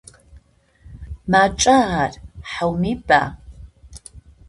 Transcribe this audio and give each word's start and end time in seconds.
Макӏа 1.31 1.77
ар, 2.03 2.13
хьауми 2.49 2.91
ба? 3.07 3.21